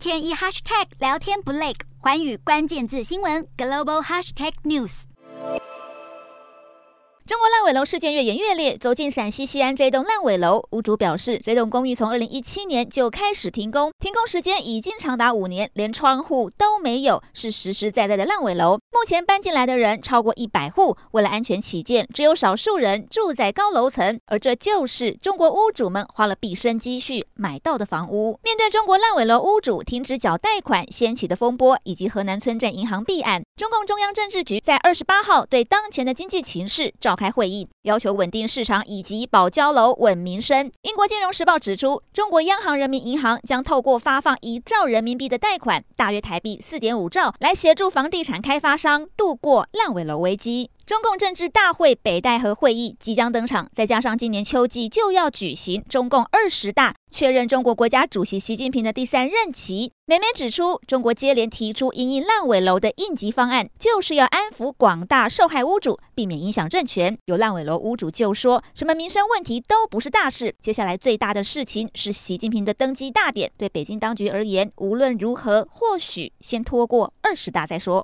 [0.00, 5.02] 天一 hashtag 聊天不累，环宇关键字新闻 global hashtag news。
[7.26, 18.78] 中国烂尾楼事件越演越烈，走进陕西西安这栋烂尾楼，屋主表示，这栋公寓从二零一七年就开始停工，停工时间已经长达五年，连窗户都没有，是实实在在的烂尾楼。
[18.92, 28.38] 目前搬进来的人超过一百户，为了安全起见，只有少数人住在高楼层，而这就是中国屋主们花了毕生积蓄买到的房屋。
[28.42, 40.70] 面对中国烂尾楼屋主停止缴贷款掀起的风波，以及河南村镇银行弊案，中共中央政治局在二十八号对当前的经济情势召开会议，要求稳定市场以及保交楼、稳民生。
[40.82, 50.70] 英国金融时报指出，中国央行人民银行将透过发放一兆人民币的贷款，大约台币四点五兆，来协助房地产开发商度过烂尾楼危机。
[50.86, 59.92] 中共政治大会北戴河会议即将登场，再加上今年秋季就要举行中共二十大，确认中国国家主席习近平的第三任期。
[60.06, 67.16] 美媒指出，中国接连提出因应烂尾楼的应急方案，就是要安抚广大受害屋主，避免影响政权。
[67.26, 73.52] 有烂尾楼屋主就说，什么民生问题都不是大事，接下来最大的事情是习近平的登基大典。
[73.56, 77.98] 对北京当局而言，无论如何，或许先拖过二十大再说。